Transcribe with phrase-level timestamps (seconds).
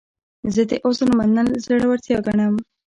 [0.53, 2.55] زه د عذر منل زړورتیا ګڼم.